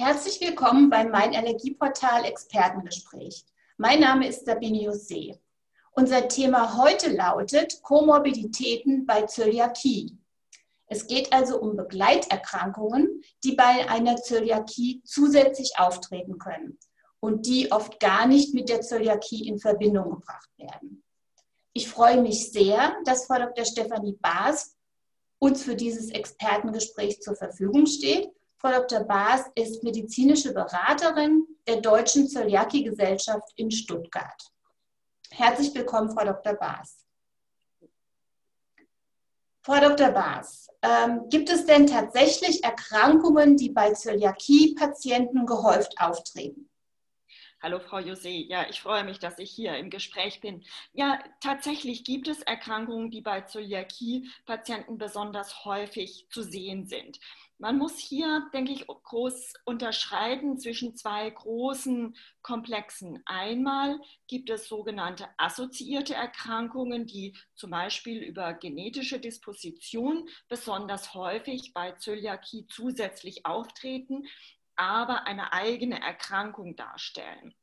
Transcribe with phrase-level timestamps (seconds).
[0.00, 3.44] Herzlich willkommen beim Mein Energieportal Expertengespräch.
[3.78, 5.40] Mein Name ist Sabine Jose.
[5.90, 10.16] Unser Thema heute lautet Komorbiditäten bei Zöliakie.
[10.86, 16.78] Es geht also um Begleiterkrankungen, die bei einer Zöliakie zusätzlich auftreten können
[17.18, 21.02] und die oft gar nicht mit der Zöliakie in Verbindung gebracht werden.
[21.72, 23.64] Ich freue mich sehr, dass Frau Dr.
[23.64, 24.76] Stefanie Baas
[25.40, 28.30] uns für dieses Expertengespräch zur Verfügung steht
[28.60, 29.04] Frau Dr.
[29.04, 34.50] Baas ist medizinische Beraterin der Deutschen Zöliakie-Gesellschaft in Stuttgart.
[35.30, 36.54] Herzlich willkommen, Frau Dr.
[36.54, 37.04] Baas.
[39.62, 40.10] Frau Dr.
[40.10, 46.67] Baas, ähm, gibt es denn tatsächlich Erkrankungen, die bei Zöliakie-Patienten gehäuft auftreten?
[47.60, 50.62] Hallo Frau Jose, ja, ich freue mich, dass ich hier im Gespräch bin.
[50.92, 57.18] Ja, tatsächlich gibt es Erkrankungen, die bei Zöliakie-Patienten besonders häufig zu sehen sind.
[57.60, 63.20] Man muss hier, denke ich, groß unterscheiden zwischen zwei großen Komplexen.
[63.26, 63.98] Einmal
[64.28, 72.68] gibt es sogenannte assoziierte Erkrankungen, die zum Beispiel über genetische Disposition besonders häufig bei Zöliakie
[72.68, 74.28] zusätzlich auftreten,
[74.78, 77.54] aber eine eigene Erkrankung darstellen.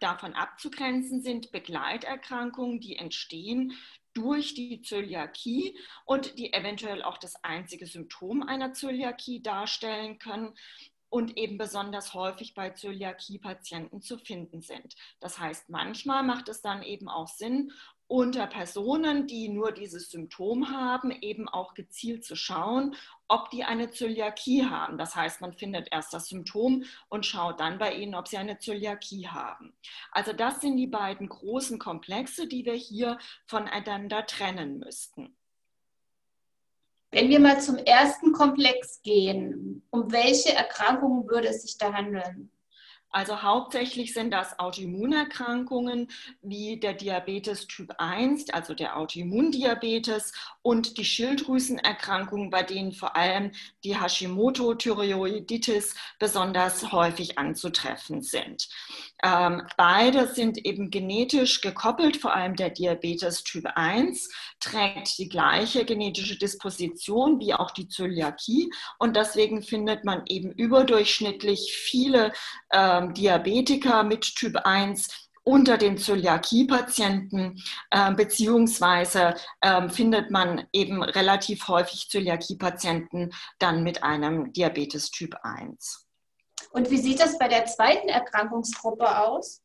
[0.00, 3.72] Davon abzugrenzen sind Begleiterkrankungen, die entstehen
[4.12, 10.54] durch die Zöliakie und die eventuell auch das einzige Symptom einer Zöliakie darstellen können
[11.08, 14.94] und eben besonders häufig bei Zöliakie-Patienten zu finden sind.
[15.18, 17.72] Das heißt, manchmal macht es dann eben auch Sinn,
[18.10, 22.96] unter Personen, die nur dieses Symptom haben, eben auch gezielt zu schauen,
[23.28, 24.98] ob die eine Zöliakie haben.
[24.98, 28.58] Das heißt, man findet erst das Symptom und schaut dann bei ihnen, ob sie eine
[28.58, 29.72] Zöliakie haben.
[30.10, 33.16] Also das sind die beiden großen Komplexe, die wir hier
[33.46, 35.36] voneinander trennen müssten.
[37.12, 42.50] Wenn wir mal zum ersten Komplex gehen, um welche Erkrankungen würde es sich da handeln?
[43.12, 50.32] Also hauptsächlich sind das Autoimmunerkrankungen wie der Diabetes Typ 1, also der Autoimmundiabetes
[50.62, 53.50] und die Schilddrüsenerkrankungen, bei denen vor allem
[53.82, 58.68] die Hashimoto-Thyreoiditis besonders häufig anzutreffen sind.
[59.22, 64.28] Ähm, beide sind eben genetisch gekoppelt, vor allem der Diabetes Typ 1
[64.60, 71.72] trägt die gleiche genetische Disposition wie auch die Zöliakie und deswegen findet man eben überdurchschnittlich
[71.72, 72.32] viele
[72.72, 81.66] ähm, Diabetiker mit Typ 1 unter den Zöliakie-Patienten, äh, beziehungsweise äh, findet man eben relativ
[81.68, 86.09] häufig Zöliakie-Patienten dann mit einem Diabetes Typ 1.
[86.70, 89.62] Und wie sieht das bei der zweiten Erkrankungsgruppe aus?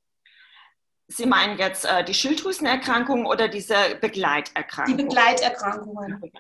[1.08, 4.98] Sie meinen jetzt äh, die Schilddrüsenerkrankungen oder diese Begleiterkrankungen?
[4.98, 6.32] Die Begleiterkrankungen.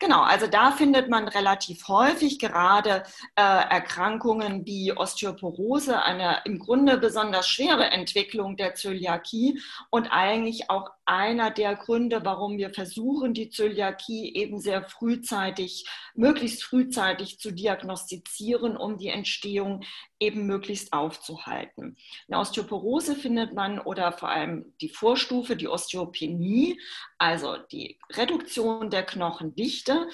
[0.00, 3.02] Genau, also da findet man relativ häufig gerade
[3.36, 9.60] äh, Erkrankungen wie Osteoporose, eine im Grunde besonders schwere Entwicklung der Zöliakie
[9.90, 16.64] und eigentlich auch einer der Gründe, warum wir versuchen, die Zöliakie eben sehr frühzeitig, möglichst
[16.64, 19.84] frühzeitig zu diagnostizieren, um die Entstehung
[20.18, 21.96] eben möglichst aufzuhalten.
[22.28, 26.80] Eine Osteoporose findet man oder vor allem die Vorstufe, die Osteopenie,
[27.24, 30.08] also die Reduktion der Knochendichte.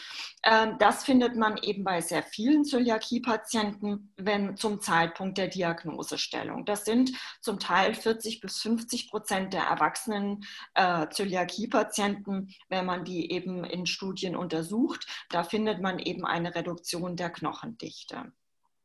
[0.45, 6.65] Ähm, das findet man eben bei sehr vielen Zöliakie-Patienten, wenn zum Zeitpunkt der Diagnosestellung.
[6.67, 7.11] Das sind
[7.41, 10.45] zum Teil 40 bis 50 Prozent der erwachsenen
[10.75, 15.05] äh, Zöliakie-Patienten, wenn man die eben in Studien untersucht.
[15.31, 18.33] Da findet man eben eine Reduktion der Knochendichte.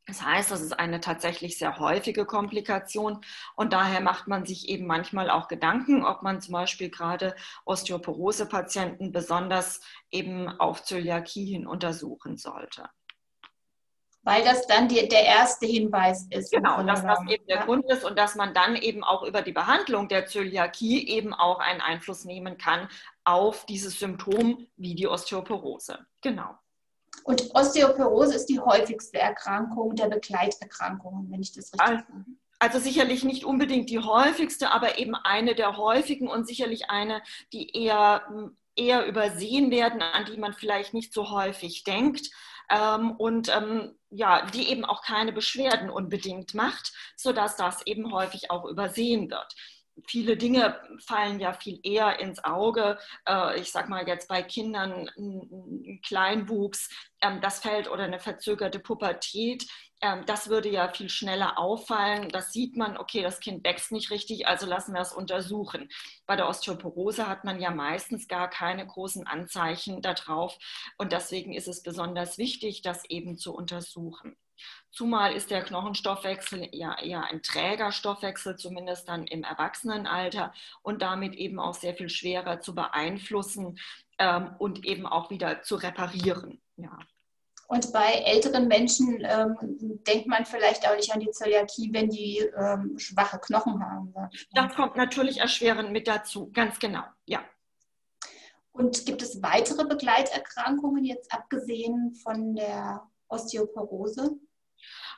[0.06, 3.20] Das heißt, das ist eine tatsächlich sehr häufige Komplikation
[3.56, 7.34] und daher macht man sich eben manchmal auch Gedanken, ob man zum Beispiel gerade
[7.64, 9.80] Osteoporose-Patienten besonders
[10.12, 12.88] eben auf Zöliakie hin untersuchen sollte.
[14.22, 16.52] Weil das dann die, der erste Hinweis ist.
[16.52, 17.64] Genau, dass das eben der ja.
[17.64, 21.60] Grund ist und dass man dann eben auch über die Behandlung der Zöliakie eben auch
[21.60, 22.88] einen Einfluss nehmen kann
[23.24, 26.06] auf dieses Symptom wie die Osteoporose.
[26.22, 26.56] Genau.
[27.26, 32.02] Und Osteoporose ist die häufigste Erkrankung der Begleiterkrankungen, wenn ich das richtig also,
[32.60, 37.20] also sicherlich nicht unbedingt die häufigste, aber eben eine der häufigen und sicherlich eine,
[37.52, 38.22] die eher,
[38.76, 42.30] eher übersehen werden, an die man vielleicht nicht so häufig denkt.
[42.70, 48.52] Ähm, und ähm, ja, die eben auch keine Beschwerden unbedingt macht, sodass das eben häufig
[48.52, 49.52] auch übersehen wird
[50.06, 52.98] viele Dinge fallen ja viel eher ins Auge.
[53.26, 56.90] Äh, ich sage mal jetzt bei Kindern ein Kleinwuchs,
[57.20, 59.66] ähm, das fällt oder eine verzögerte Pubertät.
[60.02, 62.28] Ähm, das würde ja viel schneller auffallen.
[62.28, 65.88] Das sieht man, okay, das Kind wächst nicht richtig, also lassen wir es untersuchen.
[66.26, 70.56] Bei der Osteoporose hat man ja meistens gar keine großen Anzeichen darauf
[70.98, 74.36] und deswegen ist es besonders wichtig, das eben zu untersuchen.
[74.90, 81.34] Zumal ist der Knochenstoffwechsel ja eher ein träger Stoffwechsel, zumindest dann im Erwachsenenalter und damit
[81.34, 83.78] eben auch sehr viel schwerer zu beeinflussen
[84.18, 86.60] ähm, und eben auch wieder zu reparieren.
[86.76, 86.98] Ja.
[87.68, 89.56] Und bei älteren Menschen ähm,
[90.06, 94.14] denkt man vielleicht auch nicht an die Zöliakie, wenn die ähm, schwache Knochen haben.
[94.52, 97.44] Das kommt natürlich erschwerend mit dazu, ganz genau, ja.
[98.70, 104.38] Und gibt es weitere Begleiterkrankungen jetzt abgesehen von der Osteoporose?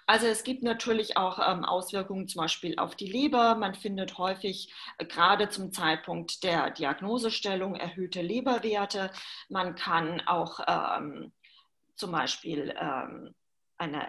[0.06, 3.56] Also es gibt natürlich auch ähm, Auswirkungen zum Beispiel auf die Leber.
[3.56, 9.10] Man findet häufig äh, gerade zum Zeitpunkt der Diagnosestellung erhöhte Leberwerte.
[9.50, 11.32] Man kann auch ähm,
[11.94, 13.34] zum Beispiel ähm,
[13.76, 14.08] eine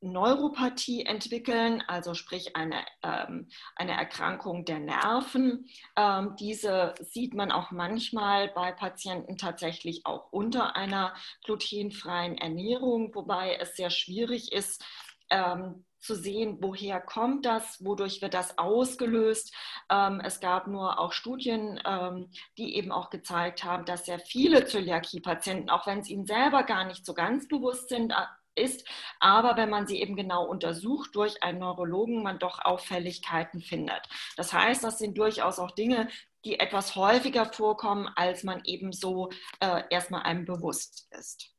[0.00, 5.68] Neuropathie entwickeln, also sprich eine, ähm, eine Erkrankung der Nerven.
[5.96, 11.14] Ähm, diese sieht man auch manchmal bei Patienten tatsächlich auch unter einer
[11.44, 14.84] glutenfreien Ernährung, wobei es sehr schwierig ist,
[15.30, 19.54] ähm, zu sehen, woher kommt das, wodurch wird das ausgelöst.
[19.90, 24.64] Ähm, es gab nur auch Studien, ähm, die eben auch gezeigt haben, dass sehr viele
[24.64, 28.14] Zöliakie-Patienten, auch wenn es ihnen selber gar nicht so ganz bewusst sind,
[28.54, 28.86] ist,
[29.18, 34.02] aber wenn man sie eben genau untersucht durch einen Neurologen, man doch Auffälligkeiten findet.
[34.36, 36.08] Das heißt, das sind durchaus auch Dinge,
[36.44, 39.30] die etwas häufiger vorkommen, als man eben so
[39.60, 41.50] äh, erstmal einem bewusst ist.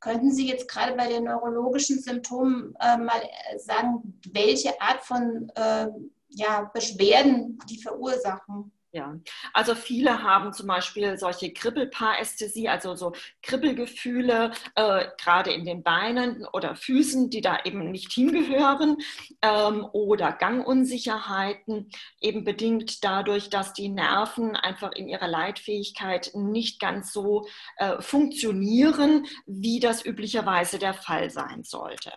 [0.00, 5.50] Könnten Sie jetzt gerade bei den neurologischen Symptomen äh, mal äh, sagen, welche Art von
[5.56, 5.88] äh,
[6.28, 8.72] ja, Beschwerden die verursachen?
[8.90, 9.14] Ja,
[9.52, 13.12] also viele haben zum Beispiel solche Kribbelparästhesie, also so
[13.42, 18.96] Kribbelgefühle, äh, gerade in den Beinen oder Füßen, die da eben nicht hingehören,
[19.42, 21.90] ähm, oder Gangunsicherheiten,
[22.22, 27.46] eben bedingt dadurch, dass die Nerven einfach in ihrer Leitfähigkeit nicht ganz so
[27.76, 32.12] äh, funktionieren, wie das üblicherweise der Fall sein sollte.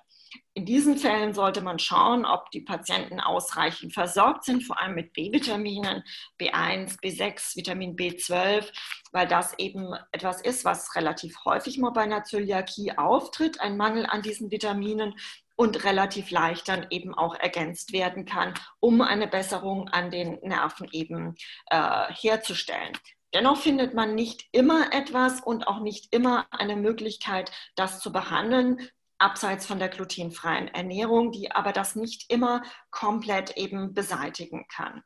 [0.54, 5.14] In diesen Fällen sollte man schauen, ob die Patienten ausreichend versorgt sind, vor allem mit
[5.14, 6.04] B-Vitaminen,
[6.40, 8.70] B1, B6, Vitamin B12,
[9.12, 14.06] weil das eben etwas ist, was relativ häufig mal bei einer Zöliakie auftritt, ein Mangel
[14.06, 15.16] an diesen Vitaminen
[15.56, 20.90] und relativ leicht dann eben auch ergänzt werden kann, um eine Besserung an den Nerven
[20.92, 21.36] eben
[21.68, 22.98] äh, herzustellen.
[23.34, 28.90] Dennoch findet man nicht immer etwas und auch nicht immer eine Möglichkeit, das zu behandeln,
[29.22, 35.04] abseits von der glutenfreien Ernährung, die aber das nicht immer komplett eben beseitigen kann.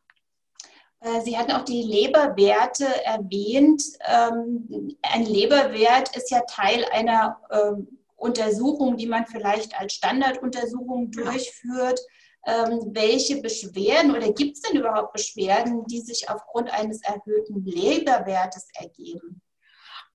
[1.02, 3.84] Äh, Sie hatten auch die Leberwerte erwähnt.
[4.08, 12.00] Ähm, ein Leberwert ist ja Teil einer ähm, Untersuchung, die man vielleicht als Standarduntersuchung durchführt.
[12.48, 18.68] Ähm, welche Beschwerden oder gibt es denn überhaupt Beschwerden, die sich aufgrund eines erhöhten Leberwertes
[18.76, 19.42] ergeben?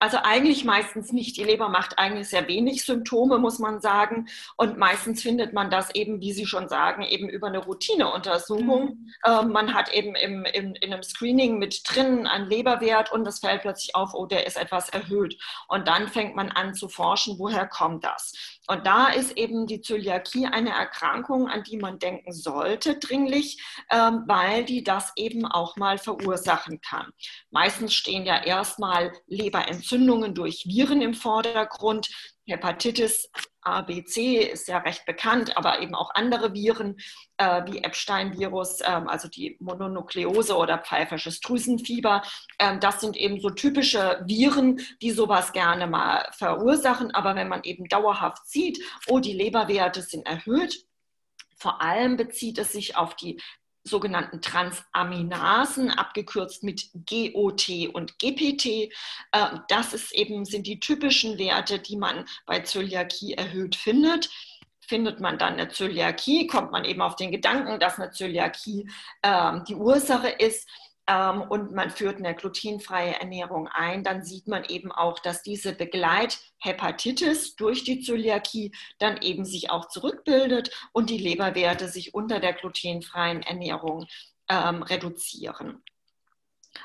[0.01, 1.37] Also eigentlich meistens nicht.
[1.37, 4.29] Die Leber macht eigentlich sehr wenig Symptome, muss man sagen.
[4.57, 8.85] Und meistens findet man das eben, wie Sie schon sagen, eben über eine Routineuntersuchung.
[8.85, 9.15] Mhm.
[9.27, 13.41] Ähm, man hat eben im, im, in einem Screening mit drin einen Leberwert und es
[13.41, 15.37] fällt plötzlich auf, oh, der ist etwas erhöht.
[15.69, 18.33] Und dann fängt man an zu forschen, woher kommt das?
[18.71, 24.23] Und da ist eben die Zöliakie eine Erkrankung, an die man denken sollte dringlich, ähm,
[24.29, 27.11] weil die das eben auch mal verursachen kann.
[27.51, 32.11] Meistens stehen ja erstmal Leberentzündungen durch Viren im Vordergrund.
[32.47, 33.29] Hepatitis
[33.63, 36.97] A, B, C ist ja recht bekannt, aber eben auch andere Viren
[37.37, 42.23] äh, wie Epstein-Virus, ähm, also die Mononukleose oder pfeifersches Drüsenfieber.
[42.59, 47.11] Ähm, das sind eben so typische Viren, die sowas gerne mal verursachen.
[47.11, 50.85] Aber wenn man eben dauerhaft sieht, oh, die Leberwerte sind erhöht,
[51.57, 53.41] vor allem bezieht es sich auf die
[53.85, 58.67] sogenannten Transaminasen, abgekürzt mit GOT und GPT.
[58.67, 58.91] Äh,
[59.69, 64.31] das ist eben, sind die typischen Werte, die man bei Zöliakie erhöht findet.
[64.81, 68.91] Findet man dann eine Zöliakie, kommt man eben auf den Gedanken, dass eine Zöliakie
[69.23, 70.69] äh, die Ursache ist
[71.11, 75.73] ähm, und man führt eine glutenfreie Ernährung ein, dann sieht man eben auch, dass diese
[75.73, 82.53] Begleithepatitis durch die Zöliakie dann eben sich auch zurückbildet und die Leberwerte sich unter der
[82.53, 84.07] glutenfreien Ernährung
[84.49, 85.83] ähm, reduzieren.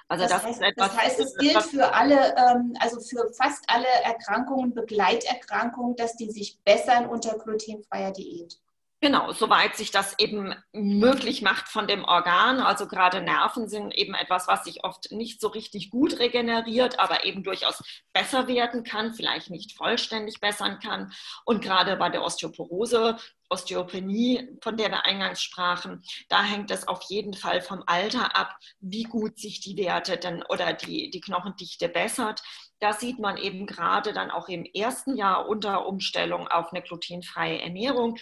[0.08, 3.64] Also das, das, heißt, etwas, das heißt, es gilt für alle, ähm, also für fast
[3.68, 8.60] alle Erkrankungen, Begleiterkrankungen, dass die sich bessern unter glutenfreier Diät.
[9.06, 12.60] Genau, soweit sich das eben möglich macht von dem Organ.
[12.60, 17.24] Also gerade Nerven sind eben etwas, was sich oft nicht so richtig gut regeneriert, aber
[17.24, 17.84] eben durchaus
[18.14, 21.14] besser werden kann, vielleicht nicht vollständig bessern kann.
[21.46, 27.04] Und gerade bei der Osteoporose, Osteopenie, von der wir eingangs sprachen, da hängt es auf
[27.04, 31.90] jeden Fall vom Alter ab, wie gut sich die Werte denn oder die, die Knochendichte
[31.90, 32.42] bessert.
[32.80, 37.62] Da sieht man eben gerade dann auch im ersten Jahr unter Umstellung auf eine glutenfreie
[37.62, 38.18] Ernährung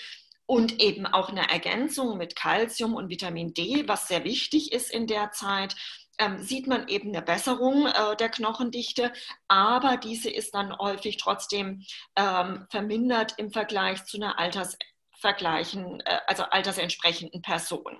[0.45, 5.07] und eben auch eine Ergänzung mit Kalzium und Vitamin D, was sehr wichtig ist in
[5.07, 5.75] der Zeit.
[6.19, 9.11] Ähm, sieht man eben eine Besserung äh, der Knochendichte,
[9.47, 11.83] aber diese ist dann häufig trotzdem
[12.15, 17.99] ähm, vermindert im Vergleich zu einer Altersvergleichen, äh, also altersentsprechenden Person.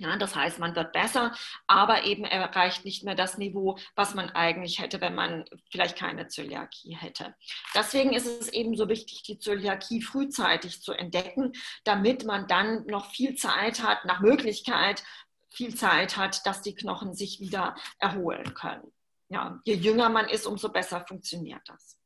[0.00, 1.34] Ja, das heißt, man wird besser,
[1.66, 6.28] aber eben erreicht nicht mehr das Niveau, was man eigentlich hätte, wenn man vielleicht keine
[6.28, 7.34] Zöliakie hätte.
[7.74, 11.52] Deswegen ist es eben so wichtig, die Zöliakie frühzeitig zu entdecken,
[11.82, 15.02] damit man dann noch viel Zeit hat, nach Möglichkeit
[15.50, 18.92] viel Zeit hat, dass die Knochen sich wieder erholen können.
[19.28, 21.97] Ja, je jünger man ist, umso besser funktioniert das.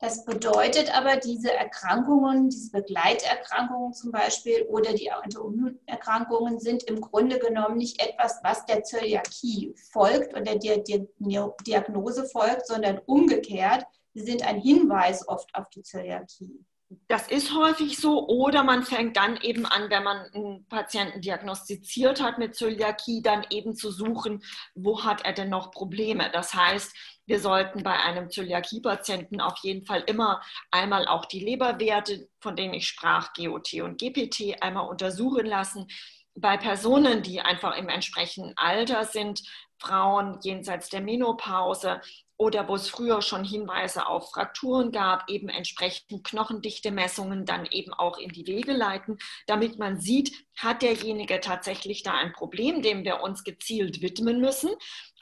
[0.00, 7.40] Das bedeutet aber, diese Erkrankungen, diese Begleiterkrankungen zum Beispiel oder die Autoimmunerkrankungen sind im Grunde
[7.40, 13.84] genommen nicht etwas, was der Zöliakie folgt oder der Diagnose folgt, sondern umgekehrt.
[14.14, 16.64] Sie sind ein Hinweis oft auf die Zöliakie.
[17.08, 18.26] Das ist häufig so.
[18.28, 23.44] Oder man fängt dann eben an, wenn man einen Patienten diagnostiziert hat mit Zöliakie, dann
[23.50, 24.42] eben zu suchen,
[24.74, 26.30] wo hat er denn noch Probleme.
[26.32, 26.94] Das heißt,
[27.28, 32.72] wir sollten bei einem Zöliakie-Patienten auf jeden Fall immer einmal auch die Leberwerte, von denen
[32.72, 35.86] ich sprach, GOT und GPT, einmal untersuchen lassen.
[36.34, 39.42] Bei Personen, die einfach im entsprechenden Alter sind,
[39.78, 42.00] Frauen jenseits der Menopause,
[42.38, 48.16] oder wo es früher schon Hinweise auf Frakturen gab, eben entsprechend Knochendichte-Messungen dann eben auch
[48.16, 49.18] in die Wege leiten,
[49.48, 54.70] damit man sieht, hat derjenige tatsächlich da ein Problem, dem wir uns gezielt widmen müssen.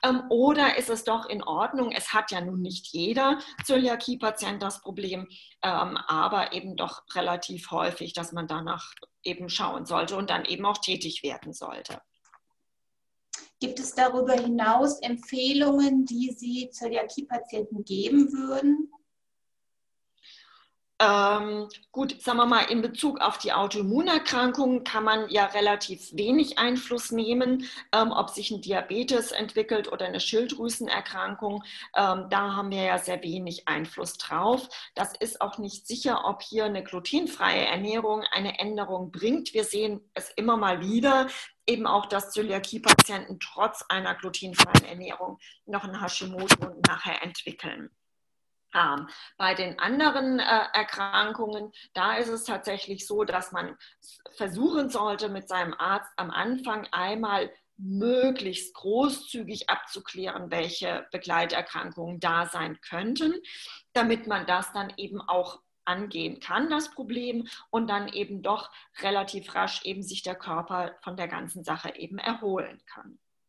[0.02, 1.90] Ähm, oder ist es doch in Ordnung?
[1.90, 5.26] Es hat ja nun nicht jeder Zöliakie-Patient das Problem,
[5.62, 8.92] ähm, aber eben doch relativ häufig, dass man danach
[9.24, 12.02] eben schauen sollte und dann eben auch tätig werden sollte.
[13.58, 18.90] Gibt es darüber hinaus Empfehlungen, die Sie Zöliakie-Patienten geben würden?
[20.98, 26.58] Ähm, gut, sagen wir mal, in Bezug auf die Autoimmunerkrankungen kann man ja relativ wenig
[26.58, 31.62] Einfluss nehmen, ähm, ob sich ein Diabetes entwickelt oder eine Schilddrüsenerkrankung.
[31.94, 34.70] Ähm, da haben wir ja sehr wenig Einfluss drauf.
[34.94, 39.52] Das ist auch nicht sicher, ob hier eine glutenfreie Ernährung eine Änderung bringt.
[39.52, 41.28] Wir sehen es immer mal wieder,
[41.66, 47.90] eben auch, dass Zöliakie-Patienten trotz einer glutenfreien Ernährung noch ein Hashimoto nachher entwickeln.
[48.76, 53.76] Ähm, bei den anderen äh, Erkrankungen, da ist es tatsächlich so, dass man
[54.36, 62.78] versuchen sollte, mit seinem Arzt am Anfang einmal möglichst großzügig abzuklären, welche Begleiterkrankungen da sein
[62.80, 63.34] könnten,
[63.92, 69.54] damit man das dann eben auch angehen kann, das Problem, und dann eben doch relativ
[69.54, 73.18] rasch eben sich der Körper von der ganzen Sache eben erholen kann.